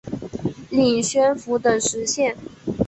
[0.71, 2.35] 领宣府等十县。